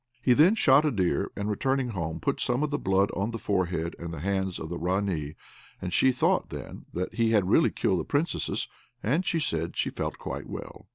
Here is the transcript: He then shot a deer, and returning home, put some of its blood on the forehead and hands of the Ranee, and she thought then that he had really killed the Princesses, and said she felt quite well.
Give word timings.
He 0.19 0.33
then 0.33 0.55
shot 0.55 0.83
a 0.83 0.89
deer, 0.89 1.29
and 1.35 1.47
returning 1.47 1.89
home, 1.89 2.19
put 2.19 2.39
some 2.41 2.63
of 2.63 2.73
its 2.73 2.81
blood 2.83 3.11
on 3.11 3.29
the 3.29 3.37
forehead 3.37 3.95
and 3.99 4.15
hands 4.15 4.57
of 4.57 4.69
the 4.69 4.79
Ranee, 4.79 5.35
and 5.79 5.93
she 5.93 6.11
thought 6.11 6.49
then 6.49 6.85
that 6.91 7.13
he 7.13 7.33
had 7.33 7.47
really 7.51 7.69
killed 7.69 7.99
the 7.99 8.03
Princesses, 8.03 8.67
and 9.03 9.23
said 9.23 9.77
she 9.77 9.91
felt 9.91 10.17
quite 10.17 10.47
well. 10.49 10.87